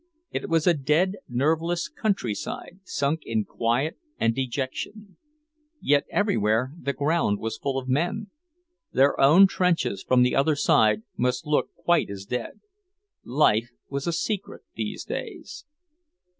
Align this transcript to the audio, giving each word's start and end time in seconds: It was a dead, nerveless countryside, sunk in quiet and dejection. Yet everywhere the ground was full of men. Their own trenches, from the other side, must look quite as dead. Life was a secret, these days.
It 0.31 0.49
was 0.49 0.65
a 0.65 0.73
dead, 0.73 1.17
nerveless 1.29 1.87
countryside, 1.87 2.79
sunk 2.83 3.21
in 3.23 3.45
quiet 3.45 3.99
and 4.19 4.33
dejection. 4.33 5.15
Yet 5.79 6.05
everywhere 6.09 6.73
the 6.81 6.91
ground 6.91 7.37
was 7.37 7.59
full 7.59 7.77
of 7.77 7.87
men. 7.87 8.31
Their 8.91 9.19
own 9.21 9.45
trenches, 9.45 10.01
from 10.01 10.23
the 10.23 10.35
other 10.35 10.55
side, 10.55 11.03
must 11.17 11.45
look 11.45 11.71
quite 11.75 12.09
as 12.09 12.25
dead. 12.25 12.61
Life 13.23 13.73
was 13.89 14.07
a 14.07 14.11
secret, 14.11 14.63
these 14.73 15.05
days. 15.05 15.65